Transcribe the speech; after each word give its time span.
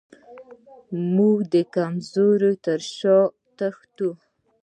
موږ 1.15 1.37
د 1.53 1.55
کمزورو 1.75 2.51
تر 2.65 2.79
شا 2.95 3.17
وتښتو. 3.29 4.09